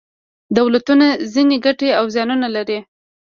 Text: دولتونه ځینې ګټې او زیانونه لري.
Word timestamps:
دولتونه 0.57 1.05
ځینې 1.33 1.55
ګټې 1.65 1.89
او 1.99 2.05
زیانونه 2.13 2.47
لري. 2.55 2.79